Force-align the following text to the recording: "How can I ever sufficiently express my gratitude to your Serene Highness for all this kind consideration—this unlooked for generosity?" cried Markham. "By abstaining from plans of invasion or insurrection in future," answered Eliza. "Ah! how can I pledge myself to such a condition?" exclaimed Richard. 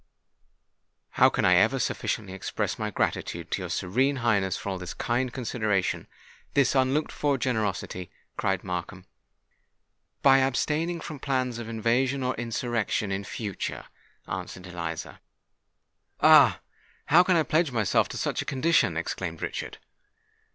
"How 1.11 1.29
can 1.29 1.45
I 1.45 1.53
ever 1.57 1.77
sufficiently 1.77 2.33
express 2.33 2.79
my 2.79 2.89
gratitude 2.89 3.51
to 3.51 3.61
your 3.61 3.69
Serene 3.69 4.15
Highness 4.15 4.57
for 4.57 4.69
all 4.69 4.79
this 4.79 4.95
kind 4.95 5.31
consideration—this 5.31 6.73
unlooked 6.73 7.11
for 7.11 7.37
generosity?" 7.37 8.09
cried 8.35 8.63
Markham. 8.63 9.05
"By 10.23 10.39
abstaining 10.39 11.01
from 11.01 11.19
plans 11.19 11.59
of 11.59 11.69
invasion 11.69 12.23
or 12.23 12.33
insurrection 12.33 13.11
in 13.11 13.23
future," 13.23 13.85
answered 14.27 14.65
Eliza. 14.65 15.21
"Ah! 16.19 16.61
how 17.05 17.21
can 17.21 17.35
I 17.35 17.43
pledge 17.43 17.71
myself 17.71 18.09
to 18.09 18.17
such 18.17 18.41
a 18.41 18.45
condition?" 18.45 18.97
exclaimed 18.97 19.43
Richard. 19.43 19.77